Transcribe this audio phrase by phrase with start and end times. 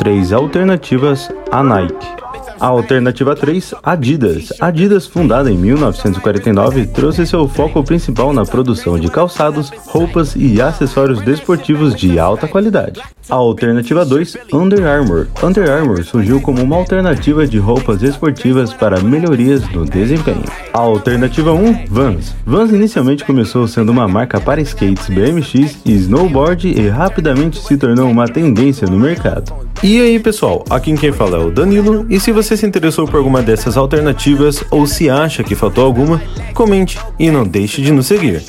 [0.00, 2.08] Três alternativas a Nike.
[2.58, 4.50] A alternativa 3, Adidas.
[4.58, 11.20] Adidas, fundada em 1949, trouxe seu foco principal na produção de calçados, roupas e acessórios
[11.20, 13.02] desportivos de alta qualidade.
[13.28, 15.26] A alternativa 2, Under Armour.
[15.42, 20.44] Under Armour surgiu como uma alternativa de roupas esportivas para melhorias no desempenho.
[20.72, 22.34] A alternativa 1, Vans.
[22.46, 28.10] Vans inicialmente começou sendo uma marca para skates BMX e snowboard e rapidamente se tornou
[28.10, 29.69] uma tendência no mercado.
[29.82, 33.16] E aí pessoal, aqui quem fala é o Danilo, e se você se interessou por
[33.16, 36.20] alguma dessas alternativas ou se acha que faltou alguma,
[36.52, 38.42] comente e não deixe de nos seguir.